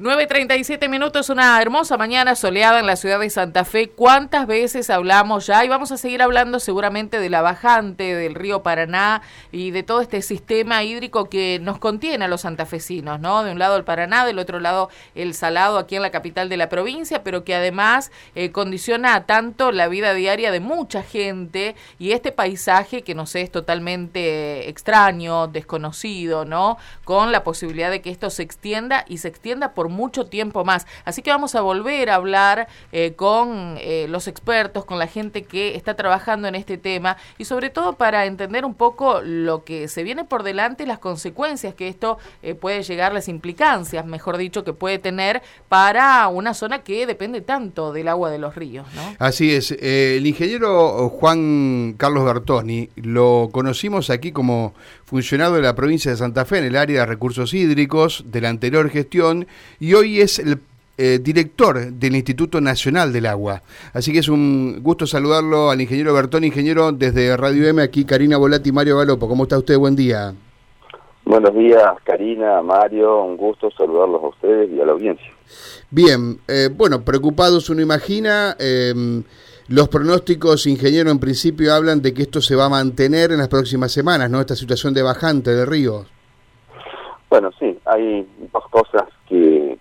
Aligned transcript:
9.37 0.00 0.88
minutos, 0.88 1.28
una 1.28 1.60
hermosa 1.60 1.98
mañana 1.98 2.34
soleada 2.34 2.80
en 2.80 2.86
la 2.86 2.96
ciudad 2.96 3.20
de 3.20 3.28
Santa 3.28 3.66
Fe. 3.66 3.90
¿Cuántas 3.90 4.46
veces 4.46 4.88
hablamos 4.88 5.46
ya? 5.46 5.62
Y 5.62 5.68
vamos 5.68 5.92
a 5.92 5.98
seguir 5.98 6.22
hablando 6.22 6.58
seguramente 6.58 7.20
de 7.20 7.28
la 7.28 7.42
bajante, 7.42 8.14
del 8.14 8.34
río 8.34 8.62
Paraná 8.62 9.20
y 9.52 9.72
de 9.72 9.82
todo 9.82 10.00
este 10.00 10.22
sistema 10.22 10.82
hídrico 10.84 11.28
que 11.28 11.58
nos 11.60 11.78
contiene 11.78 12.24
a 12.24 12.28
los 12.28 12.40
santafesinos, 12.40 13.20
¿no? 13.20 13.44
De 13.44 13.52
un 13.52 13.58
lado 13.58 13.76
el 13.76 13.84
Paraná, 13.84 14.24
del 14.24 14.38
otro 14.38 14.58
lado 14.58 14.88
el 15.14 15.34
Salado 15.34 15.76
aquí 15.76 15.96
en 15.96 16.02
la 16.02 16.10
capital 16.10 16.48
de 16.48 16.56
la 16.56 16.70
provincia, 16.70 17.22
pero 17.22 17.44
que 17.44 17.54
además 17.54 18.10
eh, 18.34 18.52
condiciona 18.52 19.26
tanto 19.26 19.70
la 19.70 19.86
vida 19.88 20.14
diaria 20.14 20.50
de 20.50 20.60
mucha 20.60 21.02
gente 21.02 21.76
y 21.98 22.12
este 22.12 22.32
paisaje 22.32 23.02
que 23.02 23.14
nos 23.14 23.34
es 23.34 23.52
totalmente 23.52 24.70
extraño, 24.70 25.46
desconocido, 25.46 26.46
¿no? 26.46 26.78
Con 27.04 27.32
la 27.32 27.44
posibilidad 27.44 27.90
de 27.90 28.00
que 28.00 28.08
esto 28.08 28.30
se 28.30 28.44
extienda 28.44 29.04
y 29.06 29.18
se 29.18 29.28
extienda 29.28 29.74
por 29.74 29.89
mucho 29.90 30.26
tiempo 30.26 30.64
más. 30.64 30.86
Así 31.04 31.22
que 31.22 31.30
vamos 31.30 31.54
a 31.54 31.60
volver 31.60 32.10
a 32.10 32.14
hablar 32.14 32.68
eh, 32.92 33.12
con 33.14 33.76
eh, 33.78 34.06
los 34.08 34.28
expertos, 34.28 34.84
con 34.84 34.98
la 34.98 35.06
gente 35.06 35.42
que 35.42 35.76
está 35.76 35.94
trabajando 35.94 36.48
en 36.48 36.54
este 36.54 36.78
tema 36.78 37.16
y 37.38 37.44
sobre 37.44 37.70
todo 37.70 37.94
para 37.94 38.26
entender 38.26 38.64
un 38.64 38.74
poco 38.74 39.20
lo 39.22 39.64
que 39.64 39.88
se 39.88 40.02
viene 40.02 40.24
por 40.24 40.42
delante 40.42 40.84
y 40.84 40.86
las 40.86 40.98
consecuencias 40.98 41.74
que 41.74 41.88
esto 41.88 42.18
eh, 42.42 42.54
puede 42.54 42.82
llegar, 42.82 43.12
las 43.12 43.28
implicancias, 43.28 44.06
mejor 44.06 44.36
dicho, 44.36 44.64
que 44.64 44.72
puede 44.72 44.98
tener 44.98 45.42
para 45.68 46.26
una 46.28 46.54
zona 46.54 46.82
que 46.82 47.06
depende 47.06 47.40
tanto 47.40 47.92
del 47.92 48.08
agua 48.08 48.30
de 48.30 48.38
los 48.38 48.54
ríos. 48.54 48.86
¿no? 48.94 49.16
Así 49.18 49.54
es. 49.54 49.72
el 49.72 50.26
ingeniero 50.26 51.08
Juan 51.10 51.94
Carlos 51.96 52.24
Bertoni 52.24 52.88
lo 52.96 53.50
conocimos 53.52 54.10
aquí 54.10 54.32
como 54.32 54.74
funcionario 55.10 55.56
de 55.56 55.62
la 55.62 55.74
provincia 55.74 56.12
de 56.12 56.16
Santa 56.16 56.44
Fe 56.44 56.58
en 56.58 56.64
el 56.66 56.76
área 56.76 57.00
de 57.00 57.06
recursos 57.06 57.52
hídricos 57.52 58.22
de 58.26 58.40
la 58.40 58.48
anterior 58.48 58.88
gestión 58.90 59.48
y 59.80 59.94
hoy 59.94 60.20
es 60.20 60.38
el 60.38 60.60
eh, 60.98 61.18
director 61.20 61.80
del 61.80 62.14
Instituto 62.14 62.60
Nacional 62.60 63.12
del 63.12 63.26
Agua. 63.26 63.60
Así 63.92 64.12
que 64.12 64.20
es 64.20 64.28
un 64.28 64.80
gusto 64.84 65.08
saludarlo 65.08 65.70
al 65.70 65.80
ingeniero 65.80 66.14
Bertón, 66.14 66.44
ingeniero 66.44 66.92
desde 66.92 67.36
Radio 67.36 67.66
M, 67.66 67.82
aquí 67.82 68.04
Karina 68.04 68.36
Volati 68.36 68.68
y 68.68 68.72
Mario 68.72 68.98
Galopo. 68.98 69.26
¿Cómo 69.26 69.42
está 69.42 69.58
usted? 69.58 69.76
Buen 69.76 69.96
día. 69.96 70.32
Buenos 71.24 71.54
días, 71.54 71.92
Karina, 72.04 72.62
Mario, 72.62 73.24
un 73.24 73.36
gusto 73.36 73.68
saludarlos 73.72 74.22
a 74.22 74.28
ustedes 74.28 74.70
y 74.70 74.80
a 74.80 74.84
la 74.84 74.92
audiencia. 74.92 75.26
Bien, 75.90 76.38
eh, 76.46 76.68
bueno, 76.72 77.04
preocupados 77.04 77.68
uno 77.68 77.82
imagina, 77.82 78.56
em, 78.60 79.24
los 79.70 79.88
pronósticos, 79.88 80.66
ingeniero, 80.66 81.12
en 81.12 81.20
principio 81.20 81.72
hablan 81.72 82.02
de 82.02 82.12
que 82.12 82.22
esto 82.22 82.40
se 82.40 82.56
va 82.56 82.64
a 82.64 82.68
mantener 82.68 83.30
en 83.30 83.38
las 83.38 83.46
próximas 83.46 83.92
semanas, 83.92 84.28
¿no? 84.28 84.40
Esta 84.40 84.56
situación 84.56 84.92
de 84.92 85.02
bajante 85.02 85.54
de 85.54 85.64
ríos. 85.64 86.08
Bueno, 87.28 87.52
sí, 87.56 87.78
hay 87.84 88.28
dos 88.52 88.64
cosas 88.68 89.04
que, 89.28 89.78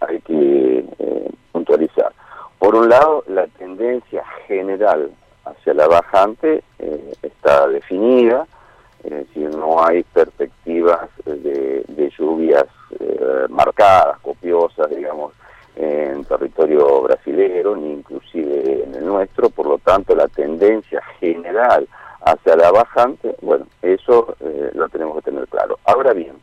hay 0.00 0.20
que 0.22 0.86
eh, 0.98 1.30
puntualizar. 1.52 2.14
Por 2.58 2.74
un 2.74 2.88
lado, 2.88 3.22
la 3.28 3.46
tendencia 3.58 4.24
general 4.46 5.10
hacia 5.44 5.74
la 5.74 5.86
bajante 5.86 6.64
eh, 6.78 7.12
está 7.20 7.68
definida, 7.68 8.46
es 9.04 9.10
decir, 9.10 9.54
no 9.54 9.84
hay 9.84 10.02
perspectivas 10.02 11.10
de, 11.26 11.84
lluvias 12.18 12.64
eh, 12.98 13.46
marcadas, 13.50 14.18
copiosas, 14.20 14.88
digamos, 14.88 15.34
en 15.76 16.24
territorio 16.24 17.02
brasilero, 17.02 17.76
ni 17.76 17.92
inclusive 17.92 18.84
en 18.84 18.94
el 18.94 19.06
nuestro, 19.06 19.50
por 19.50 19.66
lo 19.66 19.78
tanto 19.78 20.14
la 20.14 20.28
tendencia 20.28 21.02
general 21.18 21.88
hacia 22.22 22.56
la 22.56 22.70
bajante, 22.70 23.34
bueno, 23.40 23.66
eso 23.82 24.34
lo 24.74 24.88
tenemos 24.88 25.16
que 25.16 25.30
tener 25.30 25.48
claro. 25.48 25.78
Ahora 25.84 26.12
bien, 26.12 26.34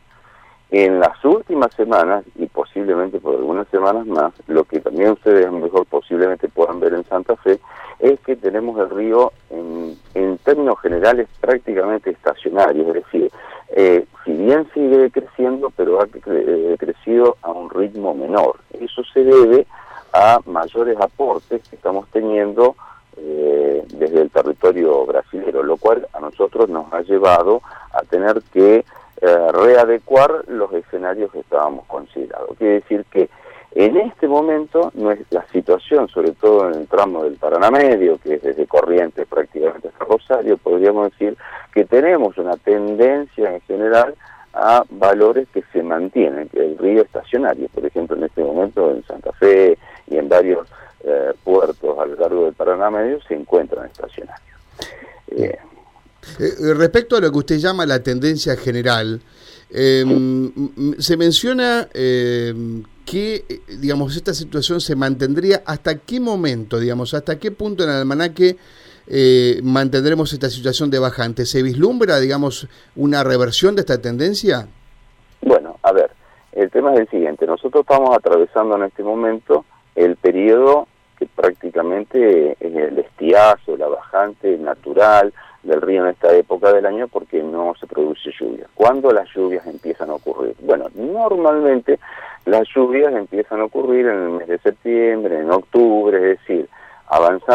en 0.70 1.00
las 1.00 1.24
últimas 1.24 1.72
semanas, 1.74 2.24
y 2.36 2.46
posiblemente 2.46 3.18
por 3.20 3.36
algunas 3.36 3.66
semanas 3.68 4.06
más, 4.06 4.34
lo 4.48 4.64
que 4.64 4.80
también 4.80 5.12
ustedes 5.12 5.50
mejor 5.50 5.86
posiblemente 5.86 6.48
puedan 6.48 6.78
ver 6.78 6.92
en 6.92 7.04
Santa 7.04 7.36
Fe, 7.36 7.58
es 8.00 8.20
que 8.20 8.36
tenemos 8.36 8.78
el 8.78 8.90
río 8.90 9.32
en, 9.50 9.96
términos 10.44 10.80
generales 10.80 11.28
prácticamente 11.42 12.10
estacionario, 12.10 12.88
es 12.88 12.94
decir, 12.94 13.30
eh, 13.76 14.06
si 14.24 14.32
bien 14.32 14.66
sigue 14.72 15.10
creciendo, 15.10 15.70
pero 15.76 16.00
ha 16.00 16.06
eh, 16.26 16.76
crecido 16.78 17.36
a 17.42 17.50
un 17.50 17.68
ritmo 17.68 18.14
menor. 18.14 18.56
Eso 18.80 19.02
se 19.12 19.24
debe 19.24 19.66
a 20.12 20.40
mayores 20.46 20.98
aportes 21.00 21.62
que 21.68 21.76
estamos 21.76 22.08
teniendo 22.08 22.76
eh, 23.16 23.84
desde 23.88 24.22
el 24.22 24.30
territorio 24.30 25.04
brasilero, 25.06 25.62
lo 25.62 25.76
cual 25.76 26.06
a 26.12 26.20
nosotros 26.20 26.68
nos 26.68 26.92
ha 26.92 27.02
llevado 27.02 27.62
a 27.92 28.02
tener 28.02 28.42
que 28.52 28.84
eh, 29.20 29.52
readecuar 29.52 30.44
los 30.46 30.72
escenarios 30.72 31.32
que 31.32 31.40
estábamos 31.40 31.84
considerando. 31.86 32.54
Quiere 32.54 32.74
decir 32.74 33.04
que 33.10 33.28
en 33.72 33.96
este 33.96 34.28
momento 34.28 34.90
no 34.94 35.10
es 35.10 35.20
la 35.30 35.46
situación, 35.48 36.08
sobre 36.08 36.32
todo 36.32 36.68
en 36.68 36.80
el 36.80 36.88
tramo 36.88 37.24
del 37.24 37.34
Paraná 37.34 37.70
Medio, 37.70 38.18
que 38.18 38.34
es 38.34 38.42
desde 38.42 38.66
Corrientes 38.66 39.26
prácticamente 39.26 39.88
hasta 39.88 40.04
Rosario, 40.04 40.56
podríamos 40.56 41.10
decir 41.10 41.36
que 41.72 41.84
tenemos 41.84 42.38
una 42.38 42.56
tendencia 42.56 43.52
en 43.52 43.60
general 43.62 44.14
a 44.52 44.84
valores 44.90 45.48
que 45.52 45.62
se 45.72 45.82
mantienen, 45.82 46.48
que 46.48 46.64
el 46.64 46.78
río 46.78 47.02
estacionario, 47.02 47.68
por 47.68 47.84
ejemplo, 47.84 48.16
en 48.16 48.24
este 48.24 48.42
momento 48.42 48.90
en 48.90 49.04
Santa 49.04 49.32
Fe 49.32 49.78
y 50.08 50.16
en 50.16 50.28
varios 50.28 50.66
eh, 51.04 51.32
puertos 51.44 51.98
a 51.98 52.06
lo 52.06 52.16
largo 52.16 52.44
del 52.46 52.54
Paraná 52.54 52.90
Medio 52.90 53.20
se 53.22 53.34
encuentran 53.34 53.86
estacionarios. 53.86 54.58
Eh, 55.28 55.56
eh, 56.40 56.74
respecto 56.74 57.16
a 57.16 57.20
lo 57.20 57.30
que 57.30 57.38
usted 57.38 57.58
llama 57.58 57.86
la 57.86 58.02
tendencia 58.02 58.56
general, 58.56 59.20
em, 59.70 60.50
se 60.98 61.16
menciona 61.16 61.88
em, 61.94 62.82
que, 63.04 63.62
digamos, 63.80 64.16
esta 64.16 64.34
situación 64.34 64.80
se 64.80 64.96
mantendría 64.96 65.62
hasta 65.64 65.98
qué 65.98 66.20
momento, 66.20 66.78
digamos, 66.78 67.14
hasta 67.14 67.38
qué 67.38 67.50
punto 67.52 67.84
en 67.84 67.90
el 67.90 67.96
almanaque 67.96 68.56
eh, 69.10 69.60
mantendremos 69.62 70.32
esta 70.32 70.50
situación 70.50 70.90
de 70.90 70.98
bajante. 70.98 71.46
¿Se 71.46 71.62
vislumbra, 71.62 72.18
digamos, 72.18 72.68
una 72.96 73.24
reversión 73.24 73.74
de 73.74 73.80
esta 73.80 74.00
tendencia? 74.00 74.68
Bueno, 75.42 75.76
a 75.82 75.92
ver, 75.92 76.10
el 76.52 76.70
tema 76.70 76.94
es 76.94 77.00
el 77.00 77.08
siguiente. 77.08 77.46
Nosotros 77.46 77.82
estamos 77.82 78.16
atravesando 78.16 78.76
en 78.76 78.84
este 78.84 79.02
momento 79.02 79.64
el 79.94 80.16
periodo 80.16 80.88
que 81.18 81.26
prácticamente 81.26 82.52
es 82.52 82.74
el 82.76 82.98
estiazo, 82.98 83.76
la 83.76 83.88
bajante 83.88 84.56
natural, 84.58 85.32
del 85.62 85.82
río 85.82 86.04
en 86.04 86.10
esta 86.10 86.34
época 86.34 86.72
del 86.72 86.86
año 86.86 87.08
porque 87.08 87.42
no 87.42 87.74
se 87.78 87.86
produce 87.86 88.30
lluvia. 88.38 88.66
¿Cuándo 88.74 89.10
las 89.10 89.28
lluvias 89.34 89.66
empiezan 89.66 90.10
a 90.10 90.14
ocurrir? 90.14 90.54
Bueno, 90.60 90.86
normalmente 90.94 91.98
las 92.44 92.66
lluvias 92.74 93.12
empiezan 93.12 93.60
a 93.60 93.64
ocurrir 93.64 94.06
en 94.06 94.22
el 94.22 94.30
mes 94.30 94.48
de 94.48 94.58
septiembre, 94.58 95.40
en 95.40 95.50
octubre, 95.50 95.87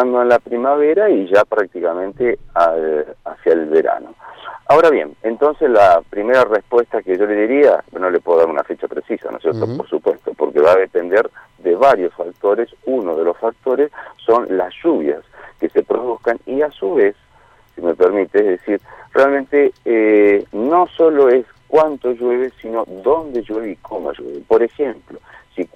avanzando 0.04 0.22
en 0.22 0.30
la 0.30 0.40
primavera 0.40 1.10
y 1.10 1.28
ya 1.28 1.46
prácticamente 1.46 2.38
hacia 2.54 3.54
el 3.54 3.66
verano. 3.68 4.14
Ahora 4.68 4.90
bien, 4.90 5.16
entonces 5.24 5.70
la 5.70 6.02
primera 6.10 6.44
respuesta 6.46 7.02
que 7.02 7.18
yo 7.18 7.26
le 7.26 7.36
diría, 7.36 7.84
no 7.92 8.10
le 8.10 8.20
puedo 8.20 8.40
dar 8.40 8.50
una 8.50 8.64
fecha 8.64 8.88
precisa, 8.88 9.30
¿no 9.30 9.38
es 9.38 9.44
cierto? 9.44 9.66
Por 9.78 9.88
supuesto, 9.88 10.32
porque 10.38 10.62
va 10.62 10.72
a 10.72 10.78
depender 10.78 11.30
de 11.60 11.76
varios 11.76 12.14
factores. 12.14 12.70
Uno 12.86 13.16
de 13.16 13.26
los 13.26 13.38
factores 13.38 13.92
son 14.26 14.46
las 14.58 14.74
lluvias 14.82 15.22
que 15.60 15.70
se 15.70 15.84
produzcan 15.84 16.40
y 16.46 16.62
a 16.62 16.72
su 16.72 16.96
vez 16.96 17.16
si 17.76 17.82
me 17.82 17.96
permite, 17.96 18.40
es 18.40 18.60
decir, 18.60 18.82
realmente 19.14 19.74
eh, 19.84 20.46
no 20.52 20.88
solo 20.96 21.30
es 21.30 21.46
cuánto 21.68 22.12
llueve, 22.12 22.52
sino 22.62 22.86
dónde 22.86 23.42
llueve 23.42 23.72
y 23.72 23.76
cómo 23.78 24.12
llueve. 24.12 24.42
Por 24.48 24.62
ejemplo, 24.62 25.20
si, 25.56 25.68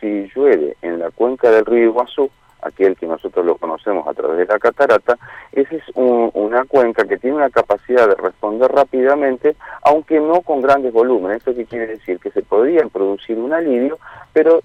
si 0.00 0.30
llueve 0.34 0.76
en 0.82 0.98
la 0.98 1.10
cuenca 1.10 1.50
del 1.50 1.64
río 1.64 1.84
Iguazú, 1.84 2.30
aquel 2.66 2.96
que 2.96 3.06
nosotros 3.06 3.44
lo 3.44 3.56
conocemos 3.56 4.06
a 4.06 4.14
través 4.14 4.25
de 4.36 4.46
la 4.46 4.58
catarata, 4.58 5.18
esa 5.52 5.74
es 5.74 5.82
una 5.94 6.64
cuenca 6.64 7.04
que 7.04 7.16
tiene 7.16 7.36
una 7.36 7.50
capacidad 7.50 8.08
de 8.08 8.14
responder 8.14 8.70
rápidamente, 8.70 9.56
aunque 9.82 10.20
no 10.20 10.42
con 10.42 10.60
grandes 10.60 10.92
volúmenes. 10.92 11.38
¿Esto 11.38 11.54
qué 11.54 11.64
quiere 11.64 11.86
decir? 11.86 12.18
Que 12.18 12.30
se 12.30 12.42
podría 12.42 12.86
producir 12.86 13.38
un 13.38 13.52
alivio, 13.52 13.98
pero 14.32 14.60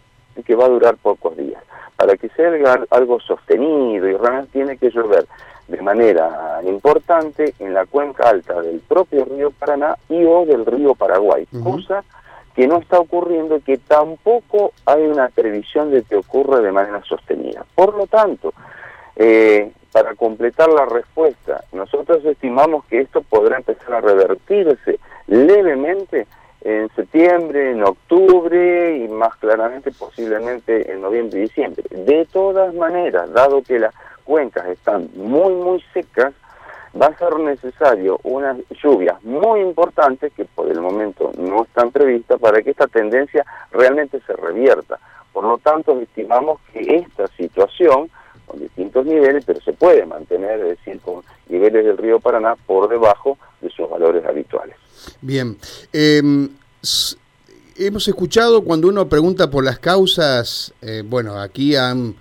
que 0.46 0.56
va 0.56 0.66
a 0.66 0.70
durar 0.70 0.96
pocos 0.98 1.36
días. 1.38 1.62
Para 1.96 2.16
que 2.18 2.30
sea 2.30 2.52
algo 2.90 3.20
sostenido 3.20 4.08
y 4.08 4.16
realmente 4.16 4.52
tiene 4.54 4.78
que 4.78 4.90
llover 4.90 5.26
de 5.68 5.82
manera 5.82 6.60
importante 6.66 7.54
en 7.60 7.74
la 7.74 7.86
cuenca 7.86 8.30
alta 8.30 8.62
del 8.62 8.80
propio 8.80 9.26
río 9.26 9.52
Paraná 9.52 9.96
y 10.10 10.26
o 10.26 10.46
del 10.46 10.66
río 10.66 10.96
Paraguay, 10.96 11.48
cosa 11.64 12.04
que 12.56 12.68
no 12.68 12.78
está 12.78 13.00
ocurriendo 13.00 13.58
y 13.58 13.62
que 13.62 13.78
tampoco 13.78 14.74
hay 14.86 15.04
una 15.04 15.30
previsión 15.30 15.92
de 15.92 16.04
que 16.04 16.18
ocurra 16.18 16.60
de 16.60 16.72
manera 16.72 17.02
sostenida. 17.04 17.66
Por 17.76 17.96
lo 17.96 18.08
tanto, 18.08 18.54
eh, 19.16 19.72
para 19.92 20.16
completar 20.16 20.70
la 20.70 20.86
respuesta, 20.86 21.64
nosotros 21.74 22.24
estimamos 22.26 22.86
que 22.86 23.02
esto 23.02 23.22
podrá 23.22 23.58
empezar 23.58 23.94
a 23.94 24.02
revertirse 24.02 25.00
levemente 25.28 26.28
en 26.62 26.90
septiembre, 26.96 27.72
en 27.72 27.84
octubre 27.84 28.98
y 28.98 29.08
más 29.08 29.36
claramente 29.36 29.92
posiblemente 29.92 30.92
en 30.92 31.02
noviembre 31.02 31.40
y 31.40 31.42
diciembre. 31.44 31.84
De 31.90 32.26
todas 32.32 32.74
maneras, 32.74 33.32
dado 33.34 33.62
que 33.64 33.80
la 33.80 33.92
cuencas 34.24 34.68
están 34.68 35.10
muy, 35.16 35.54
muy 35.54 35.84
secas, 35.94 36.34
va 37.00 37.08
a 37.08 37.18
ser 37.18 37.40
necesario 37.40 38.20
unas 38.24 38.58
lluvias 38.82 39.24
muy 39.24 39.62
importantes 39.62 40.32
que 40.34 40.46
por 40.46 40.70
el 40.70 40.82
momento 40.82 41.32
no 41.38 41.64
están 41.64 41.92
previstas 41.92 42.40
para 42.40 42.62
que 42.62 42.72
esta 42.72 42.88
tendencia 42.88 43.46
realmente 43.72 44.20
se 44.26 44.34
revierta. 44.34 45.00
Por 45.32 45.46
lo 45.46 45.58
tanto, 45.58 46.00
estimamos 46.00 46.60
que 46.74 46.98
esta 46.98 47.28
situación, 47.38 48.10
con 48.46 48.60
distintos 48.60 49.06
niveles, 49.06 49.44
pero 49.46 49.62
se 49.62 49.74
puede 49.74 50.06
mantener, 50.06 50.60
es 50.60 50.78
decir, 50.78 51.00
con 51.02 51.24
niveles 51.50 51.86
del 51.86 51.98
río 51.98 52.20
Paraná 52.20 52.56
por 52.56 52.90
debajo 52.90 53.38
de 53.62 53.70
sus 53.70 53.90
valores 53.90 54.26
habituales. 54.26 54.76
Bien. 55.22 55.58
Em, 55.94 56.50
hemos 57.78 58.08
escuchado 58.08 58.64
cuando 58.64 58.88
uno 58.88 59.08
pregunta 59.08 59.50
por 59.50 59.64
las 59.64 59.80
causas, 59.80 60.74
eh, 60.82 61.04
bueno, 61.06 61.40
aquí 61.40 61.76
han, 61.76 62.16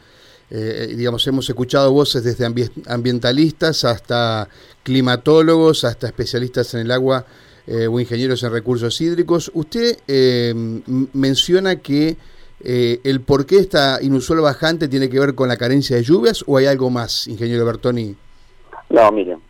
eh, 0.50 0.94
digamos, 0.96 1.26
hemos 1.26 1.48
escuchado 1.48 1.92
voces 1.92 2.24
desde 2.24 2.46
ambientalistas 2.86 3.84
hasta 3.84 4.48
climatólogos, 4.82 5.84
hasta 5.84 6.06
especialistas 6.06 6.74
en 6.74 6.80
el 6.80 6.90
agua 6.90 7.26
eh, 7.66 7.86
o 7.86 8.00
ingenieros 8.00 8.42
en 8.42 8.52
recursos 8.52 9.00
hídricos. 9.00 9.50
Usted 9.54 9.98
menciona 11.12 11.76
que 11.76 12.16
el 12.62 13.20
por 13.22 13.46
qué 13.46 13.56
esta 13.56 13.98
inusual 14.02 14.40
bajante 14.40 14.88
tiene 14.88 15.08
que 15.08 15.18
ver 15.18 15.34
con 15.34 15.48
la 15.48 15.56
carencia 15.56 15.96
de 15.96 16.02
lluvias 16.02 16.44
o 16.46 16.56
hay 16.56 16.66
algo 16.66 16.90
más, 16.90 17.26
ingeniero 17.26 17.64
Bertoni. 17.64 18.16
No, 18.90 19.12
miren, 19.12 19.40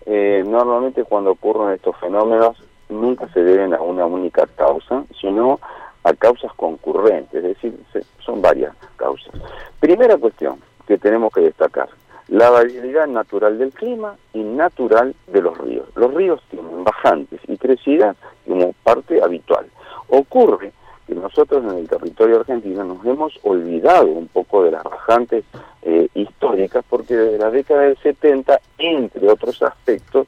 normalmente 0.50 1.04
cuando 1.04 1.32
ocurren 1.32 1.74
estos 1.74 1.96
fenómenos 1.98 2.56
nunca 2.88 3.28
se 3.32 3.40
deben 3.42 3.72
a 3.74 3.80
una 3.80 4.06
única 4.06 4.46
causa, 4.56 5.04
sino 5.20 5.60
a 6.02 6.12
causas 6.14 6.52
concurrentes, 6.54 7.34
es 7.34 7.42
decir, 7.42 7.78
son 8.24 8.40
varias 8.40 8.74
causas. 8.96 9.32
Primera 9.78 10.16
cuestión 10.16 10.56
que 10.86 10.98
tenemos 10.98 11.32
que 11.32 11.42
destacar, 11.42 11.88
la 12.28 12.48
variabilidad 12.50 13.06
natural 13.06 13.58
del 13.58 13.72
clima 13.72 14.16
y 14.32 14.38
natural 14.40 15.14
de 15.26 15.42
los 15.42 15.58
ríos. 15.58 15.88
Los 15.94 16.14
ríos 16.14 16.40
tienen 16.50 16.84
bajantes 16.84 17.40
y 17.48 17.56
crecidas 17.56 18.16
como 18.46 18.72
parte 18.84 19.22
habitual. 19.22 19.66
Ocurre 20.08 20.72
que 21.10 21.20
nosotros 21.20 21.64
en 21.64 21.78
el 21.78 21.88
territorio 21.88 22.40
argentino 22.40 22.84
nos 22.84 23.04
hemos 23.04 23.38
olvidado 23.42 24.06
un 24.06 24.28
poco 24.28 24.62
de 24.62 24.70
las 24.70 24.84
bajantes 24.84 25.44
eh, 25.82 26.08
históricas 26.14 26.84
porque 26.88 27.16
desde 27.16 27.38
la 27.38 27.50
década 27.50 27.82
del 27.82 27.98
70, 27.98 28.60
entre 28.78 29.28
otros 29.28 29.60
aspectos, 29.62 30.26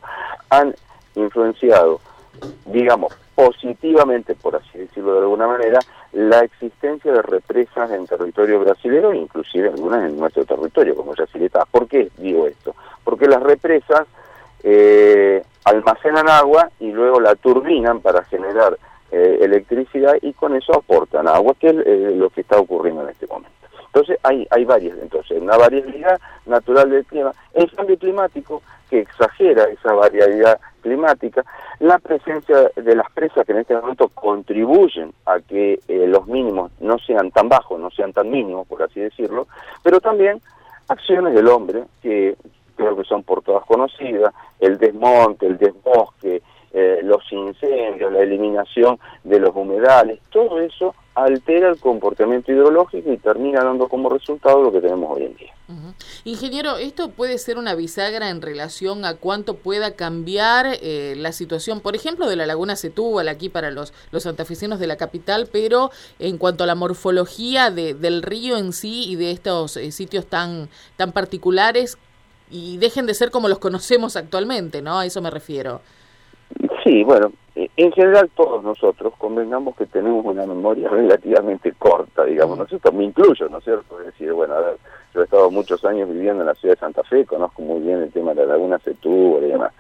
han 0.50 0.74
influenciado 1.14 2.00
digamos, 2.66 3.14
positivamente, 3.34 4.34
por 4.34 4.56
así 4.56 4.78
decirlo 4.78 5.14
de 5.14 5.20
alguna 5.20 5.46
manera, 5.46 5.78
la 6.12 6.40
existencia 6.40 7.12
de 7.12 7.22
represas 7.22 7.90
en 7.90 8.06
territorio 8.06 8.60
brasileño, 8.60 9.14
inclusive 9.14 9.68
algunas 9.68 10.10
en 10.10 10.18
nuestro 10.18 10.44
territorio, 10.44 10.94
como 10.94 11.14
Yacileta. 11.14 11.64
¿Por 11.70 11.86
qué 11.86 12.10
digo 12.18 12.46
esto? 12.46 12.74
Porque 13.04 13.26
las 13.26 13.42
represas 13.42 14.06
eh, 14.62 15.42
almacenan 15.64 16.28
agua 16.28 16.70
y 16.80 16.92
luego 16.92 17.20
la 17.20 17.34
turbinan 17.36 18.00
para 18.00 18.24
generar 18.24 18.76
eh, 19.12 19.38
electricidad 19.42 20.14
y 20.22 20.32
con 20.32 20.56
eso 20.56 20.74
aportan 20.74 21.28
agua, 21.28 21.54
que 21.60 21.68
es 21.68 21.76
eh, 21.84 22.14
lo 22.16 22.30
que 22.30 22.40
está 22.40 22.58
ocurriendo 22.58 23.02
en 23.02 23.10
este 23.10 23.26
momento. 23.26 23.52
Entonces 23.86 24.18
hay, 24.22 24.46
hay 24.50 24.64
varias, 24.64 24.96
entonces 25.02 25.38
una 25.38 25.58
variabilidad 25.58 26.18
natural 26.46 26.88
del 26.88 27.04
clima, 27.04 27.32
el 27.52 27.70
cambio 27.72 27.98
climático 27.98 28.62
que 28.88 29.00
exagera 29.00 29.64
esa 29.64 29.92
variabilidad 29.92 30.58
climática, 30.80 31.44
la 31.78 31.98
presencia 31.98 32.70
de 32.74 32.96
las 32.96 33.10
presas 33.12 33.44
que 33.44 33.52
en 33.52 33.58
este 33.58 33.74
momento 33.74 34.08
contribuyen 34.08 35.12
a 35.26 35.40
que 35.40 35.80
eh, 35.88 36.06
los 36.06 36.26
mínimos 36.26 36.72
no 36.80 36.98
sean 36.98 37.30
tan 37.32 37.50
bajos, 37.50 37.78
no 37.78 37.90
sean 37.90 38.14
tan 38.14 38.30
mínimos, 38.30 38.66
por 38.66 38.82
así 38.82 39.00
decirlo, 39.00 39.46
pero 39.82 40.00
también 40.00 40.40
acciones 40.88 41.34
del 41.34 41.48
hombre 41.48 41.84
que 42.00 42.36
creo 42.76 42.96
que 42.96 43.04
son 43.04 43.22
por 43.22 43.42
todas 43.42 43.64
conocidas, 43.66 44.32
el 44.58 44.78
desmonte, 44.78 45.46
el 45.46 45.58
desbosque, 45.58 46.40
eh, 46.74 47.00
los 47.02 47.20
incendios, 47.30 48.12
la 48.12 48.20
eliminación 48.20 48.98
de 49.24 49.38
los 49.40 49.54
humedales, 49.54 50.20
todo 50.30 50.60
eso 50.60 50.94
altera 51.14 51.68
el 51.68 51.78
comportamiento 51.78 52.50
hidrológico 52.50 53.12
y 53.12 53.18
termina 53.18 53.62
dando 53.62 53.88
como 53.88 54.08
resultado 54.08 54.62
lo 54.62 54.72
que 54.72 54.80
tenemos 54.80 55.14
hoy 55.14 55.24
en 55.24 55.36
día. 55.36 55.52
Ingeniero, 56.24 56.76
¿esto 56.76 57.10
puede 57.10 57.38
ser 57.38 57.58
una 57.58 57.74
bisagra 57.74 58.30
en 58.30 58.40
relación 58.40 59.04
a 59.04 59.14
cuánto 59.14 59.56
pueda 59.56 59.94
cambiar 59.94 60.66
eh, 60.80 61.14
la 61.16 61.32
situación, 61.32 61.80
por 61.80 61.94
ejemplo, 61.94 62.28
de 62.28 62.36
la 62.36 62.46
laguna 62.46 62.76
Setúbal 62.76 63.28
aquí 63.28 63.48
para 63.48 63.70
los, 63.70 63.92
los 64.10 64.22
santafesinos 64.22 64.78
de 64.78 64.86
la 64.86 64.96
capital, 64.96 65.48
pero 65.52 65.90
en 66.18 66.38
cuanto 66.38 66.64
a 66.64 66.66
la 66.66 66.74
morfología 66.74 67.70
de, 67.70 67.94
del 67.94 68.22
río 68.22 68.56
en 68.56 68.72
sí 68.72 69.04
y 69.08 69.16
de 69.16 69.30
estos 69.30 69.76
eh, 69.76 69.92
sitios 69.92 70.26
tan, 70.26 70.68
tan 70.96 71.12
particulares 71.12 71.98
y 72.50 72.76
dejen 72.78 73.06
de 73.06 73.14
ser 73.14 73.30
como 73.30 73.48
los 73.48 73.58
conocemos 73.58 74.16
actualmente, 74.16 74.82
¿no? 74.82 74.98
A 74.98 75.06
eso 75.06 75.20
me 75.22 75.30
refiero. 75.30 75.80
Sí, 76.82 77.04
bueno, 77.04 77.32
eh, 77.54 77.68
en 77.76 77.92
general 77.92 78.30
todos 78.34 78.64
nosotros 78.64 79.12
convengamos 79.18 79.76
que 79.76 79.86
tenemos 79.86 80.24
una 80.24 80.46
memoria 80.46 80.88
relativamente 80.88 81.72
corta, 81.78 82.24
digamos, 82.24 82.58
¿no 82.58 82.64
es 82.64 82.70
cierto? 82.70 82.90
Me 82.92 83.04
incluyo, 83.04 83.48
¿no 83.48 83.58
es 83.58 83.64
cierto? 83.64 84.00
Es 84.00 84.06
decir, 84.06 84.32
bueno, 84.32 84.54
a 84.54 84.60
ver, 84.60 84.76
yo 85.14 85.20
he 85.20 85.24
estado 85.24 85.50
muchos 85.50 85.84
años 85.84 86.08
viviendo 86.08 86.42
en 86.42 86.48
la 86.48 86.54
ciudad 86.54 86.74
de 86.74 86.80
Santa 86.80 87.04
Fe, 87.04 87.24
conozco 87.24 87.62
muy 87.62 87.80
bien 87.82 88.02
el 88.02 88.10
tema 88.10 88.34
de 88.34 88.46
la 88.46 88.54
laguna 88.54 88.78
Setúbal 88.80 89.44
y 89.44 89.48
demás. 89.48 89.72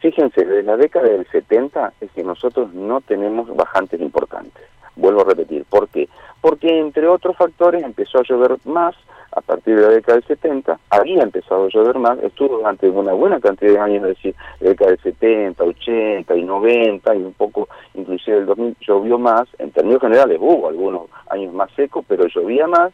Fíjense, 0.00 0.44
desde 0.44 0.62
la 0.62 0.76
década 0.76 1.08
del 1.08 1.26
70 1.28 1.94
es 2.00 2.10
que 2.12 2.24
nosotros 2.24 2.74
no 2.74 3.00
tenemos 3.00 3.54
bajantes 3.54 4.00
importantes. 4.00 4.62
Vuelvo 4.96 5.22
a 5.22 5.24
repetir, 5.24 5.64
¿por 5.64 5.88
qué? 5.88 6.08
Porque 6.40 6.78
entre 6.78 7.06
otros 7.06 7.36
factores 7.36 7.82
empezó 7.82 8.18
a 8.18 8.22
llover 8.22 8.56
más, 8.64 8.94
a 9.32 9.40
partir 9.40 9.76
de 9.76 9.82
la 9.82 9.88
década 9.88 10.18
del 10.18 10.26
70, 10.26 10.78
había 10.90 11.22
empezado 11.22 11.64
a 11.64 11.68
llover 11.68 11.98
más, 11.98 12.18
estuvo 12.22 12.58
durante 12.58 12.88
una 12.88 13.12
buena 13.12 13.40
cantidad 13.40 13.72
de 13.72 13.78
años, 13.78 14.02
es 14.02 14.16
decir, 14.16 14.34
la 14.60 14.70
década 14.70 14.90
del 14.90 15.00
70, 15.00 15.64
80 15.64 16.36
y 16.36 16.42
90 16.42 17.14
y 17.14 17.22
un 17.22 17.32
poco, 17.34 17.68
inclusive 17.94 18.38
el 18.38 18.46
2000, 18.46 18.76
llovió 18.80 19.18
más, 19.18 19.48
en 19.58 19.70
términos 19.70 20.00
generales 20.00 20.38
hubo 20.40 20.68
algunos 20.68 21.02
años 21.28 21.52
más 21.52 21.70
secos, 21.72 22.04
pero 22.08 22.26
llovía 22.26 22.66
más, 22.66 22.92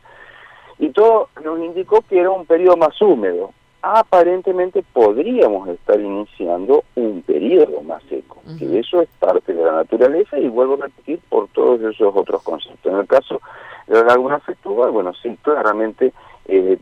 y 0.78 0.90
todo 0.90 1.28
nos 1.42 1.58
indicó 1.58 2.02
que 2.02 2.20
era 2.20 2.30
un 2.30 2.44
periodo 2.44 2.76
más 2.76 3.00
húmedo. 3.00 3.52
Aparentemente 3.88 4.82
podríamos 4.92 5.68
estar 5.68 6.00
iniciando 6.00 6.82
un 6.96 7.22
periodo 7.22 7.82
más 7.82 8.02
seco, 8.08 8.42
que 8.58 8.80
eso 8.80 9.00
es 9.00 9.08
parte 9.20 9.54
de 9.54 9.62
la 9.62 9.70
naturaleza 9.70 10.36
y 10.40 10.48
vuelvo 10.48 10.74
a 10.74 10.86
repetir 10.86 11.20
por 11.28 11.46
todos 11.48 11.80
esos 11.82 12.12
otros 12.16 12.42
conceptos. 12.42 12.92
En 12.92 12.98
el 12.98 13.06
caso 13.06 13.40
de 13.86 13.94
la 13.94 14.02
laguna 14.02 14.40
Setúbal, 14.44 14.90
bueno, 14.90 15.12
sí, 15.14 15.38
claramente 15.40 16.12
eh, 16.46 16.78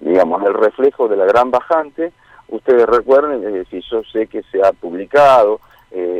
digamos, 0.00 0.42
el 0.44 0.54
reflejo 0.54 1.06
de 1.06 1.18
la 1.18 1.26
gran 1.26 1.50
bajante. 1.50 2.12
Ustedes 2.48 2.86
recuerden, 2.86 3.44
es 3.44 3.52
decir, 3.52 3.84
yo 3.90 4.02
sé 4.04 4.26
que 4.26 4.42
se 4.44 4.64
ha 4.64 4.72
publicado 4.72 5.60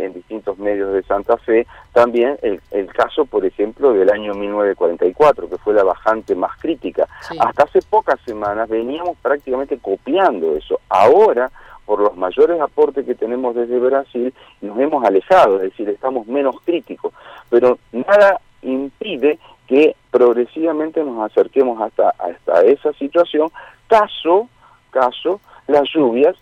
en 0.05 0.15
distintos 0.15 0.59
medios 0.59 0.93
de 0.93 1.03
Santa 1.03 1.37
Fe 1.39 1.67
también 1.93 2.39
el, 2.43 2.61
el, 2.71 2.87
caso, 2.93 3.25
por 3.25 3.45
ejemplo, 3.45 3.93
del 3.93 4.11
año 4.11 4.35
1944, 4.35 5.49
que 5.49 5.59
fue 5.59 5.75
la 5.75 5.85
bajante 5.85 6.35
más 6.35 6.59
crítica. 6.61 7.09
Hasta 7.39 7.65
hace 7.65 7.81
pocas 7.83 8.21
semanas 8.25 8.69
veníamos 8.69 9.17
prácticamente 9.19 9.79
copiando 9.79 10.57
eso. 10.57 10.81
Ahora, 10.89 11.51
por 11.85 12.01
los 12.01 12.17
mayores 12.17 12.61
aportes 12.61 13.05
que 13.05 13.15
tenemos 13.15 13.55
desde 13.55 13.79
Brasil, 13.79 14.33
nos 14.61 14.79
hemos 14.79 15.05
alejado, 15.05 15.57
es 15.57 15.63
decir, 15.71 15.89
estamos 15.89 16.27
menos 16.27 16.57
críticos. 16.65 17.13
Pero 17.51 17.79
nada 17.93 18.41
impide 18.63 19.39
que 19.67 19.97
progresivamente 20.11 21.03
nos 21.03 21.31
acerquemos 21.31 21.81
hasta, 21.81 22.11
hasta 22.11 22.63
esa 22.63 22.93
situación, 22.95 23.51
caso, 23.89 24.49
caso, 24.91 25.41
las 25.67 25.89
lluvias 25.95 26.37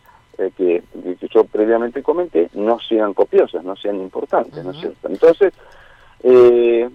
eh, 0.47 0.53
que, 0.57 0.83
yo 1.33 1.45
previamente 1.45 2.03
comenté 2.03 2.49
no 2.55 2.79
sean 2.81 3.15
copiosas, 3.15 3.65
no 3.65 3.77
sean 3.77 3.97
importantes, 4.01 4.65
¿no 4.65 4.71
es 4.73 4.79
cierto? 4.79 5.09
Entonces, 5.09 5.53
eh, 6.23 6.89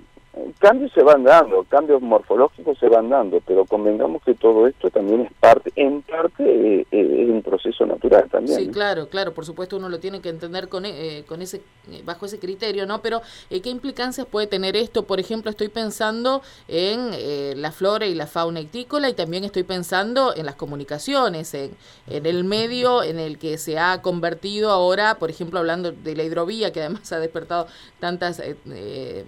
cambios 0.60 0.91
se 0.94 1.03
van 1.03 1.24
dando, 1.24 1.63
cambios 1.70 2.01
morfológicos 2.01 2.77
se 2.79 2.89
van 2.89 3.10
dando, 3.10 3.41
pero 3.46 3.65
convengamos 3.65 4.22
que 4.24 4.34
todo 4.34 4.67
esto 4.67 4.89
también 4.89 5.22
es 5.22 5.34
parte, 5.34 5.72
en 5.75 6.01
parte 6.01 6.44
eh, 6.44 6.86
eh, 6.91 7.24
es 7.24 7.29
un 7.29 7.41
proceso 7.41 7.86
natural 7.86 8.27
también. 8.29 8.60
Sí, 8.60 8.67
claro, 8.67 9.08
claro, 9.10 9.34
por 9.34 9.46
supuesto 9.46 9.77
uno 9.77 9.89
lo 9.89 10.00
tiene 10.00 10.22
que 10.22 10.29
entender 10.29 10.70
con, 10.70 10.86
eh, 10.86 11.24
con 11.27 11.41
ese, 11.41 11.62
bajo 12.03 12.25
ese 12.25 12.39
criterio, 12.39 12.86
¿no? 12.86 13.01
Pero 13.01 13.22
¿qué 13.50 13.70
implicancias 13.70 14.27
puede 14.27 14.48
tener 14.48 14.75
esto? 14.75 15.03
Por 15.03 15.20
ejemplo, 15.20 15.51
estoy 15.51 15.70
pensando 15.70 16.41
en 16.67 17.62
la 17.62 17.72
flora 17.72 18.06
y 18.06 18.15
la 18.15 18.27
fauna 18.27 18.60
ictícola 18.60 19.10
y 19.10 19.13
también 19.13 19.44
estoy 19.44 19.63
pensando 19.63 20.36
en 20.36 20.46
las 20.46 20.56
comunicaciones, 20.56 21.53
en, 21.53 21.72
en 22.08 22.25
el 22.25 22.44
medio 22.44 23.03
en 23.03 23.20
el 23.20 23.38
que 23.38 23.58
se 23.58 23.79
ha 23.79 24.01
convertido 24.01 24.72
ahora, 24.72 25.15
por 25.15 25.29
ejemplo, 25.29 25.60
hablando 25.60 25.91
de 25.91 26.15
la 26.15 26.24
hidrovía, 26.24 26.72
que 26.72 26.82
además 26.82 27.12
ha 27.12 27.20
despertado 27.20 27.67
tantas 28.00 28.41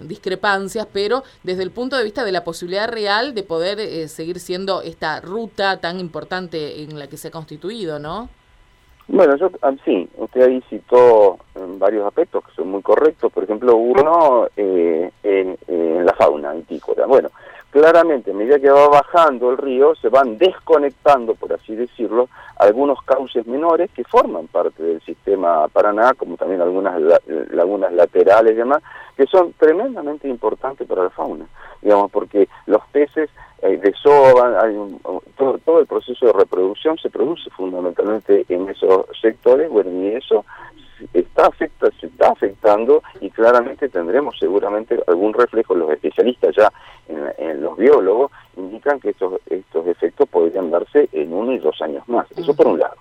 discrepancias, 0.02 0.88
pero 0.92 0.99
desde 1.44 1.64
el 1.64 1.72
punto 1.72 1.98
de 1.98 2.04
vista 2.04 2.24
de 2.24 2.32
la 2.32 2.44
posibilidad 2.44 2.90
real 2.90 3.34
de 3.34 3.44
poder 3.44 3.80
eh, 3.80 4.08
seguir 4.08 4.40
siendo 4.40 4.82
esta 4.82 5.22
ruta 5.22 5.80
tan 5.80 6.00
importante 6.00 6.82
en 6.84 7.00
la 7.00 7.08
que 7.08 7.18
se 7.18 7.30
ha 7.30 7.32
constituido, 7.32 8.00
¿no? 8.00 8.30
Bueno, 9.08 9.36
yo 9.38 9.50
ah, 9.64 9.74
sí, 9.84 10.08
usted 10.18 10.42
ahí 10.42 10.64
citó 10.70 11.40
varios 11.80 12.06
aspectos 12.06 12.46
que 12.46 12.52
son 12.54 12.70
muy 12.70 12.84
correctos, 12.84 13.32
por 13.32 13.44
ejemplo, 13.44 13.76
uno 13.76 14.48
eh, 14.56 15.12
en, 15.24 15.58
la 16.06 16.14
fauna 16.14 16.52
antícola. 16.52 17.08
Bueno, 17.08 17.30
claramente 17.80 18.32
a 18.32 18.34
medida 18.34 18.60
que 18.60 18.70
va 18.70 18.90
bajando 18.90 19.52
el 19.52 19.58
río 19.58 19.96
se 19.96 20.10
van 20.10 20.38
desconectando, 20.38 21.34
por 21.36 21.54
así 21.54 21.76
decirlo, 21.76 22.28
algunos 22.58 23.02
cauces 23.04 23.48
menores 23.48 23.90
que 23.92 24.04
forman 24.04 24.48
parte 24.48 24.84
del 24.84 25.02
sistema 25.02 25.66
Paraná, 25.70 26.14
como 26.14 26.36
también 26.36 26.60
algunas 26.60 27.02
lagunas 27.52 27.94
laterales 27.94 28.52
y 28.52 28.58
demás, 28.58 28.84
que 29.16 29.26
son 29.28 29.54
tremendamente 29.54 30.28
importantes 30.28 30.86
para 30.88 31.04
la 31.04 31.10
fauna, 31.10 31.46
digamos, 31.82 32.12
porque 32.12 32.50
los 32.66 32.86
peces 32.88 33.30
eh, 33.62 33.80
desoban, 33.82 34.56
hay 34.62 34.76
todo, 35.38 35.58
todo 35.60 35.80
el 35.80 35.88
proceso 35.88 36.26
de 36.26 36.34
reproducción 36.34 36.98
se 36.98 37.10
produce 37.10 37.50
fundamentalmente 37.52 38.46
en 38.50 38.68
esos 38.68 39.06
sectores, 39.22 39.70
bueno, 39.70 39.90
y 39.92 40.16
eso 40.16 40.44
está 41.14 41.48
afecta, 41.48 41.90
se 42.00 42.08
está 42.08 42.32
afectando 42.32 43.02
y 43.22 43.30
claramente 43.30 43.90
tendremos 43.90 44.38
seguramente 44.40 45.00
algún 45.08 45.34
reflejo. 45.34 45.76
Los 45.76 45.92
especialistas 45.92 46.56
ya, 46.56 46.72
en, 47.08 47.62
los 47.62 47.78
biólogos, 47.78 48.32
indican 48.58 49.00
que 49.00 49.10
estos, 49.10 49.42
estos 49.48 49.88
efectos 49.88 50.28
podrían 50.30 50.72
darse 50.72 51.10
en 51.12 51.34
uno 51.34 51.54
y 51.54 51.60
dos 51.60 51.82
años 51.82 52.08
más. 52.08 52.28
Eso 52.36 52.56
por 52.56 52.68
un 52.68 52.80
lado. 52.80 52.98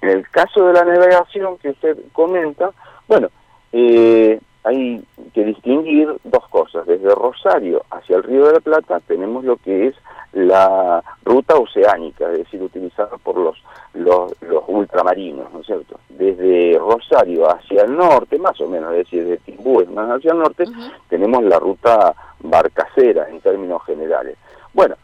En 0.00 0.10
el 0.10 0.28
caso 0.30 0.66
de 0.66 0.72
la 0.72 0.84
navegación 0.84 1.58
que 1.58 1.70
usted 1.70 1.96
comenta, 2.12 2.70
bueno, 3.06 3.28
eh, 3.72 4.40
hay 4.64 5.02
que 5.34 5.44
distinguir 5.44 6.14
dos 6.24 6.46
cosas. 6.48 6.86
Desde 6.86 7.14
Rosario 7.14 7.82
hacia 7.90 8.16
el 8.16 8.22
Río 8.22 8.46
de 8.46 8.54
la 8.54 8.60
Plata 8.60 9.00
tenemos 9.00 9.44
lo 9.44 9.56
que 9.56 9.88
es 9.88 9.94
la 10.32 11.02
ruta 11.24 11.56
oceánica, 11.56 12.30
es 12.30 12.38
decir, 12.38 12.62
utilizada 12.62 13.16
por 13.18 13.36
los, 13.36 13.56
los, 13.94 14.32
ultramarinos, 14.68 15.52
¿no 15.52 15.60
es 15.60 15.66
cierto? 15.66 15.98
Desde 16.08 16.78
Rosario 16.78 17.50
hacia 17.50 17.82
el 17.82 17.96
norte, 17.96 18.38
más 18.38 18.60
o 18.60 18.68
menos, 18.68 18.92
es 18.92 18.98
decir, 18.98 19.26
de 19.26 19.38
Timbú 19.38 19.84
más 19.86 20.08
hacia 20.10 20.32
el 20.32 20.38
norte, 20.38 20.64
tenemos 21.08 21.42
la 21.42 21.58
ruta 21.58 22.14
barcacera 22.40 23.28
en 23.28 23.40
términos 23.40 23.84
generales. 23.84 24.36
Bueno, 24.72 24.94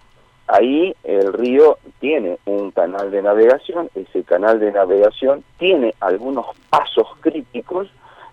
ahí 0.46 0.94
el 1.02 1.32
río 1.32 1.78
tiene 1.98 2.38
un 2.44 2.70
canal 2.70 3.10
de 3.10 3.22
navegación, 3.22 3.90
ese 3.94 4.22
canal 4.22 4.60
de 4.60 4.70
navegación 4.70 5.42
tiene 5.58 5.94
algunos 6.00 6.46
pasos 6.70 7.08
críticos 7.20 7.88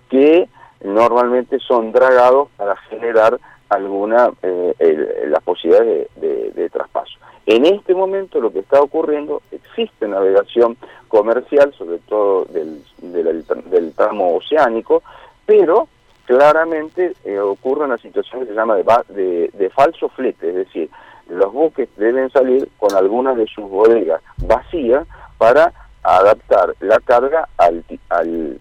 que 0.10 0.48
normalmente 0.84 1.60
son 1.60 1.92
dragados 1.92 2.50
para 2.58 2.76
generar 2.90 3.40
alguna 3.70 4.32
eh, 4.42 5.26
la 5.28 5.40
posibilidad 5.40 5.84
de, 5.84 6.70
traspaso. 6.72 7.20
En 7.46 7.66
este 7.66 7.94
momento 7.94 8.40
lo 8.40 8.52
que 8.52 8.60
está 8.60 8.82
ocurriendo, 8.82 9.42
existe 9.52 10.08
navegación 10.08 10.78
comercial, 11.08 11.74
sobre 11.78 12.00
todo 12.00 12.46
del, 12.46 12.82
del, 13.02 13.94
tramo 13.94 14.36
oceánico, 14.36 15.04
pero 15.46 15.88
claramente 16.26 17.14
eh, 17.26 17.40
ocurre 17.40 17.86
una 17.86 17.98
situación 17.98 18.42
que 18.42 18.48
se 18.48 18.54
llama 18.54 18.78
de, 18.78 19.52
de, 19.54 19.70
falso 19.70 20.10
flete, 20.10 20.50
es 20.50 20.56
decir, 20.56 20.90
los 21.30 21.52
buques 21.52 21.90
deben 21.98 22.30
salir 22.32 22.70
con 22.78 22.96
algunas 22.96 23.36
de 23.36 23.46
sus 23.48 23.70
bodegas 23.70 24.22
vacías 24.38 25.06
para 25.38 25.74
adaptar 26.04 26.76
la 26.82 27.00
carga 27.00 27.48
al, 27.58 27.84
al, 28.10 28.60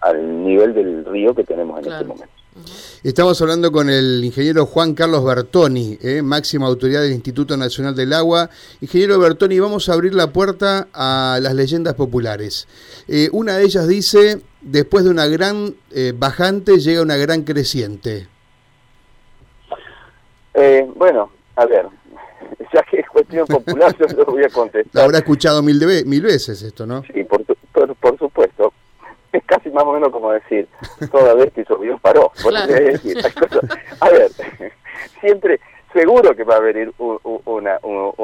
al 0.00 0.44
nivel 0.44 0.74
del 0.74 1.04
río 1.04 1.34
que 1.34 1.44
tenemos 1.44 1.78
en 1.80 1.92
este 1.92 2.04
momento. 2.04 2.36
Estamos 3.04 3.40
hablando 3.42 3.70
con 3.70 3.90
el 3.90 4.24
ingeniero 4.24 4.64
Juan 4.64 4.94
Carlos 4.94 5.24
Bertoni, 5.24 5.98
eh, 6.02 6.22
máxima 6.22 6.66
autoridad 6.66 7.02
del 7.02 7.12
Instituto 7.12 7.56
Nacional 7.56 7.94
del 7.94 8.12
Agua. 8.14 8.48
Ingeniero 8.80 9.18
Bertoni, 9.18 9.60
vamos 9.60 9.88
a 9.88 9.92
abrir 9.92 10.14
la 10.14 10.32
puerta 10.32 10.88
a 10.94 11.38
las 11.40 11.54
leyendas 11.54 11.94
populares. 11.94 12.66
Eh, 13.08 13.28
una 13.32 13.58
de 13.58 13.64
ellas 13.64 13.86
dice, 13.86 14.40
después 14.62 15.04
de 15.04 15.10
una 15.10 15.26
gran 15.26 15.74
eh, 15.92 16.14
bajante 16.16 16.78
llega 16.78 17.02
una 17.02 17.16
gran 17.16 17.42
creciente. 17.42 18.28
bueno, 20.94 21.30
a 21.56 21.66
ver, 21.66 21.86
ya 22.72 22.82
que 22.90 23.04
cuestión 23.26 23.46
popular, 23.46 23.94
yo 23.98 24.06
lo 24.16 24.24
voy 24.26 24.44
a 24.44 24.48
contestar. 24.48 24.94
Lo 24.94 25.02
habrá 25.02 25.18
escuchado 25.18 25.62
mil, 25.62 25.80
mil 26.06 26.22
veces 26.22 26.62
esto, 26.62 26.86
¿no? 26.86 27.02
Sí, 27.12 27.24
por, 27.24 27.44
por 27.96 28.18
supuesto 28.18 28.72
es 29.36 29.44
casi 29.44 29.70
más 29.70 29.84
o 29.84 29.92
menos 29.92 30.10
como 30.10 30.32
decir, 30.32 30.68
toda 31.10 31.34
vez 31.34 31.52
que 31.52 31.64
llovió 31.68 31.98
paró. 31.98 32.32
a 34.00 34.08
ver, 34.10 34.30
siempre, 35.20 35.60
seguro 35.92 36.34
que 36.34 36.44
va 36.44 36.56
a 36.56 36.60
venir 36.60 36.92
una, 36.98 37.78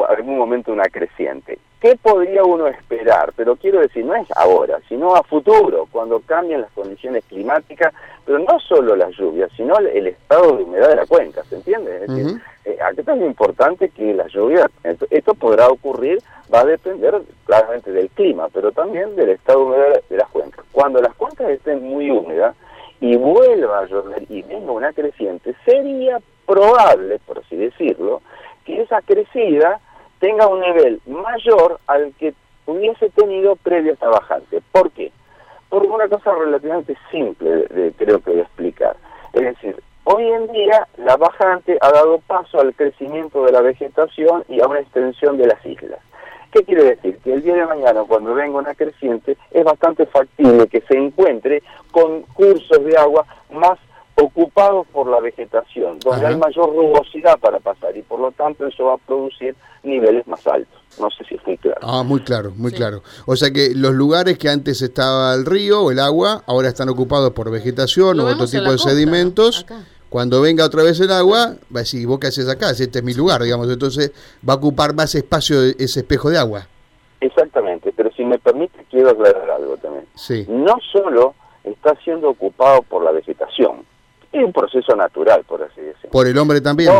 algún 0.08 0.38
momento 0.38 0.72
una 0.72 0.84
creciente. 0.84 1.58
¿Qué 1.80 1.96
podría 2.00 2.44
uno 2.44 2.68
esperar? 2.68 3.32
Pero 3.36 3.56
quiero 3.56 3.80
decir, 3.80 4.04
no 4.04 4.14
es 4.14 4.28
ahora, 4.36 4.78
sino 4.88 5.16
a 5.16 5.22
futuro, 5.24 5.88
cuando 5.90 6.20
cambien 6.20 6.60
las 6.60 6.70
condiciones 6.72 7.24
climáticas, 7.28 7.92
pero 8.24 8.38
no 8.38 8.60
solo 8.60 8.94
las 8.94 9.10
lluvias, 9.16 9.50
sino 9.56 9.76
el, 9.78 10.06
estado 10.06 10.56
de 10.56 10.62
humedad 10.62 10.90
de 10.90 10.96
la 10.96 11.06
cuenca, 11.06 11.42
¿se 11.44 11.56
entiende? 11.56 12.04
Es 12.04 12.08
decir, 12.08 12.40
aquí 12.82 13.00
es 13.00 13.22
importante 13.22 13.88
que 13.90 14.14
la 14.14 14.26
lluvia, 14.28 14.70
esto 15.10 15.34
podrá 15.34 15.68
ocurrir, 15.68 16.18
va 16.52 16.60
a 16.60 16.64
depender 16.64 17.20
claramente 17.46 17.92
del 17.92 18.08
clima, 18.10 18.48
pero 18.52 18.72
también 18.72 19.16
del 19.16 19.30
estado 19.30 19.64
humedad 19.64 20.00
de 20.08 20.16
las 20.16 20.28
cuencas. 20.28 20.64
Cuando 20.72 21.00
las 21.00 21.14
cuencas 21.14 21.50
estén 21.50 21.82
muy 21.82 22.10
húmedas 22.10 22.54
y 23.00 23.16
vuelva 23.16 23.80
a 23.80 23.86
llover 23.86 24.24
y 24.28 24.42
venga 24.42 24.72
una 24.72 24.92
creciente, 24.92 25.54
sería 25.64 26.18
probable, 26.46 27.18
por 27.26 27.38
así 27.38 27.56
decirlo, 27.56 28.20
que 28.64 28.82
esa 28.82 29.00
crecida 29.02 29.80
tenga 30.20 30.46
un 30.46 30.60
nivel 30.60 31.00
mayor 31.06 31.80
al 31.86 32.12
que 32.18 32.34
hubiese 32.66 33.10
tenido 33.10 33.56
previo 33.56 33.92
a 33.92 33.94
esta 33.94 34.08
bajante. 34.08 34.62
¿Por 34.70 34.90
qué? 34.92 35.10
Por 35.68 35.84
una 35.86 36.08
cosa 36.08 36.32
relativamente 36.34 36.96
simple, 37.10 37.66
de, 37.68 37.92
creo 37.96 38.20
que 38.20 38.30
voy 38.30 38.40
explicar. 38.40 38.96
Es 39.32 39.42
decir, 39.42 39.81
hoy 40.04 40.28
en 40.28 40.52
día 40.52 40.86
la 40.98 41.16
bajante 41.16 41.78
ha 41.80 41.90
dado 41.90 42.18
paso 42.26 42.60
al 42.60 42.74
crecimiento 42.74 43.44
de 43.44 43.52
la 43.52 43.60
vegetación 43.60 44.44
y 44.48 44.60
a 44.60 44.66
una 44.66 44.80
extensión 44.80 45.38
de 45.38 45.46
las 45.46 45.64
islas. 45.64 46.00
¿Qué 46.52 46.64
quiere 46.64 46.84
decir? 46.84 47.18
Que 47.24 47.32
el 47.32 47.42
día 47.42 47.54
de 47.54 47.66
mañana, 47.66 48.02
cuando 48.06 48.34
venga 48.34 48.58
una 48.58 48.74
creciente, 48.74 49.38
es 49.50 49.64
bastante 49.64 50.04
factible 50.06 50.66
que 50.66 50.82
se 50.82 50.98
encuentre 50.98 51.62
con 51.90 52.22
cursos 52.34 52.84
de 52.84 52.96
agua 52.96 53.24
más 53.50 53.78
ocupados 54.16 54.86
por 54.88 55.08
la 55.08 55.20
vegetación, 55.20 55.98
donde 56.00 56.26
hay 56.26 56.36
mayor 56.36 56.74
rugosidad 56.74 57.38
para 57.38 57.58
pasar 57.58 57.96
y 57.96 58.02
por 58.02 58.20
lo 58.20 58.30
tanto 58.32 58.66
eso 58.66 58.84
va 58.84 58.94
a 58.94 58.98
producir 58.98 59.54
niveles 59.82 60.26
más 60.26 60.46
altos. 60.46 60.80
No 61.00 61.10
sé 61.10 61.24
si 61.24 61.34
es 61.34 61.46
muy 61.46 61.56
claro. 61.56 61.80
Ah, 61.82 62.02
muy 62.02 62.20
claro, 62.20 62.52
muy 62.56 62.72
claro. 62.72 63.02
O 63.26 63.34
sea 63.36 63.50
que 63.50 63.70
los 63.74 63.92
lugares 63.92 64.38
que 64.38 64.48
antes 64.48 64.82
estaba 64.82 65.34
el 65.34 65.46
río 65.46 65.82
o 65.82 65.90
el 65.90 65.98
agua, 65.98 66.42
ahora 66.46 66.68
están 66.68 66.88
ocupados 66.88 67.30
por 67.32 67.50
vegetación 67.50 68.20
o 68.20 68.26
otro 68.26 68.46
tipo 68.46 68.70
de 68.70 68.78
sedimentos. 68.78 69.66
Cuando 70.10 70.42
venga 70.42 70.66
otra 70.66 70.82
vez 70.82 71.00
el 71.00 71.10
agua, 71.10 71.54
va 71.74 71.80
a 71.80 71.84
decir, 71.84 72.06
¿vos 72.06 72.18
qué 72.18 72.26
haces 72.26 72.46
acá? 72.46 72.70
Este 72.70 72.98
es 72.98 73.02
mi 73.02 73.14
lugar, 73.14 73.42
digamos. 73.42 73.70
Entonces 73.70 74.12
va 74.46 74.52
a 74.52 74.56
ocupar 74.56 74.94
más 74.94 75.14
espacio 75.14 75.62
ese 75.62 76.00
espejo 76.00 76.28
de 76.28 76.38
agua. 76.38 76.66
Exactamente, 77.22 77.92
pero 77.96 78.10
si 78.12 78.24
me 78.24 78.38
permite, 78.38 78.84
quiero 78.90 79.10
aclarar 79.10 79.50
algo 79.50 79.76
también. 79.78 80.04
Sí. 80.14 80.44
No 80.48 80.76
solo 80.92 81.34
está 81.64 81.94
siendo 82.04 82.28
ocupado 82.28 82.82
por 82.82 83.02
la 83.04 83.12
vegetación, 83.12 83.86
es 84.32 84.44
un 84.44 84.52
proceso 84.52 84.96
natural, 84.96 85.44
por 85.44 85.62
así 85.62 85.80
decirlo. 85.80 86.10
¿Por 86.10 86.26
el 86.26 86.38
hombre 86.38 86.60
también? 86.60 86.92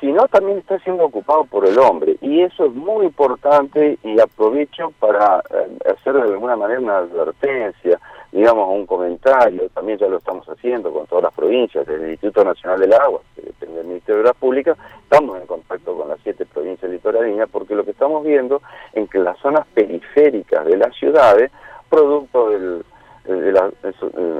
sino 0.00 0.26
también 0.28 0.58
está 0.58 0.78
siendo 0.80 1.04
ocupado 1.04 1.44
por 1.44 1.66
el 1.66 1.78
hombre. 1.78 2.16
Y 2.20 2.42
eso 2.42 2.66
es 2.66 2.72
muy 2.74 3.06
importante 3.06 3.98
y 4.02 4.20
aprovecho 4.20 4.92
para 4.98 5.42
eh, 5.50 5.78
hacer 5.90 6.14
de 6.14 6.22
alguna 6.22 6.56
manera 6.56 6.80
una 6.80 6.98
advertencia, 6.98 7.98
digamos, 8.32 8.68
un 8.70 8.86
comentario, 8.86 9.68
también 9.70 9.98
ya 9.98 10.08
lo 10.08 10.18
estamos 10.18 10.46
haciendo 10.48 10.92
con 10.92 11.06
todas 11.06 11.24
las 11.24 11.34
provincias, 11.34 11.86
desde 11.86 12.04
el 12.04 12.10
Instituto 12.10 12.44
Nacional 12.44 12.80
del 12.80 12.92
Agua, 12.92 13.20
que 13.34 13.42
depende 13.42 13.76
del 13.78 13.86
Ministerio 13.86 14.18
de 14.18 14.28
la 14.28 14.34
Pública, 14.34 14.76
estamos 15.02 15.40
en 15.40 15.46
contacto 15.46 15.96
con 15.96 16.08
las 16.08 16.18
siete 16.22 16.44
provincias 16.44 16.90
litoralinas, 16.90 17.48
porque 17.50 17.74
lo 17.74 17.84
que 17.84 17.92
estamos 17.92 18.24
viendo 18.24 18.60
es 18.92 19.08
que 19.08 19.18
las 19.18 19.38
zonas 19.38 19.66
periféricas 19.72 20.66
de 20.66 20.76
las 20.76 20.94
ciudades, 20.96 21.50
producto 21.88 22.50
del 22.50 22.60
de 22.78 22.84
la, 23.28 23.70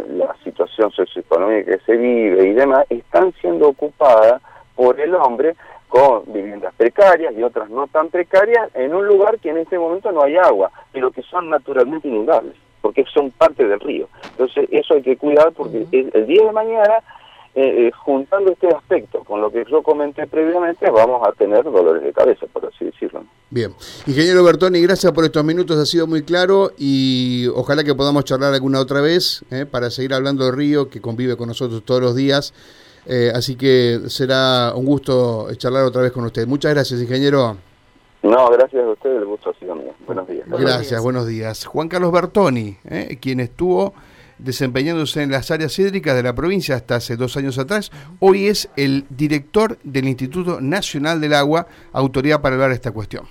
la 0.09 0.37
situación 0.45 0.91
socioeconómica 0.91 1.73
que 1.73 1.85
se 1.85 1.97
vive 1.97 2.49
y 2.49 2.53
demás, 2.53 2.87
están 2.91 3.33
siendo 3.41 3.69
ocupadas 3.69 4.41
por 4.75 5.01
el 5.01 5.15
hombre 5.15 5.57
con 5.89 6.25
viviendas 6.27 6.75
precarias 6.75 7.35
y 7.37 7.43
otras 7.43 7.71
no 7.71 7.87
tan 7.87 8.09
precarias 8.09 8.69
en 8.75 8.95
un 8.95 9.07
lugar 9.07 9.39
que 9.39 9.51
en 9.51 9.59
este 9.59 9.79
momento 9.79 10.11
no 10.13 10.23
hay 10.23 10.37
agua, 10.37 10.71
pero 10.93 11.11
que 11.11 11.23
son 11.23 11.49
naturalmente 11.49 12.09
inundables, 12.09 12.55
porque 12.81 13.05
son 13.13 13.31
parte 13.31 13.67
del 13.67 13.81
río. 13.81 14.09
Entonces 14.31 14.69
eso 14.71 14.95
hay 14.95 15.03
que 15.03 15.17
cuidar 15.17 15.53
porque 15.53 15.87
el, 15.93 16.27
día 16.27 16.45
de 16.45 16.53
mañana, 16.53 16.99
eh, 17.57 17.89
eh, 17.89 17.91
juntando 18.05 18.53
este 18.53 18.69
aspecto 18.69 19.25
con 19.25 19.41
lo 19.41 19.51
que 19.51 19.65
yo 19.69 19.83
comenté 19.83 20.27
previamente, 20.29 20.89
vamos 20.91 21.27
a 21.27 21.33
tener 21.33 21.65
dolores 21.65 22.03
de 22.03 22.13
cabeza, 22.13 22.47
por 22.53 22.67
así 22.67 22.85
decirlo. 22.85 23.25
Bien. 23.51 23.75
Ingeniero 24.07 24.45
Bertoni, 24.45 24.81
gracias 24.81 25.11
por 25.13 25.25
estos 25.25 25.45
minutos, 25.45 25.77
ha 25.79 25.87
sido 25.87 26.07
muy 26.07 26.23
claro 26.23 26.71
y 26.79 27.49
ojalá 27.55 27.83
que 27.83 27.95
podamos 27.95 28.25
charlar 28.25 28.55
alguna 28.55 28.81
otra 28.81 29.01
vez 29.01 29.45
eh, 29.51 29.67
para 29.67 29.91
seguir 29.91 30.15
hablando 30.15 30.45
del 30.45 30.55
río 30.55 30.89
que 30.89 31.01
convive 31.01 31.37
con 31.37 31.49
nosotros 31.49 31.83
todos 31.85 32.01
los 32.01 32.15
días 32.15 32.55
eh, 33.07 33.31
así 33.33 33.57
que 33.57 34.01
será 34.09 34.73
un 34.75 34.85
gusto 34.85 35.47
charlar 35.57 35.85
otra 35.85 36.03
vez 36.03 36.13
con 36.13 36.25
usted. 36.25 36.47
Muchas 36.47 36.75
gracias, 36.75 37.01
ingeniero. 37.01 37.57
No, 38.23 38.49
gracias 38.49 38.85
a 38.85 38.91
usted, 38.91 39.17
el 39.17 39.25
gusto 39.25 39.51
ha 39.51 39.55
sido 39.55 39.77
mío. 39.77 39.93
Buenos 40.05 40.27
días. 40.27 40.45
Gracias, 40.49 41.01
buenos 41.01 41.27
días. 41.27 41.65
Juan 41.67 41.89
Carlos 41.89 42.11
Bertoni, 42.11 42.77
eh, 42.85 43.19
quien 43.21 43.39
estuvo 43.39 43.95
desempeñándose 44.39 45.23
en 45.23 45.31
las 45.31 45.51
áreas 45.51 45.79
hídricas 45.79 46.15
de 46.15 46.23
la 46.23 46.35
provincia 46.35 46.77
hasta 46.77 46.97
hace 46.97 47.17
dos 47.17 47.37
años 47.37 47.59
atrás. 47.59 47.91
Hoy 48.21 48.47
es 48.47 48.69
el 48.77 49.05
director 49.11 49.79
del 49.83 50.09
Instituto 50.09 50.61
Nacional 50.61 51.21
del 51.21 51.35
Agua, 51.35 51.67
autoridad 51.93 52.41
para 52.41 52.55
hablar 52.55 52.71
de 52.71 52.77
esta 52.77 52.93
cuestión. 52.93 53.27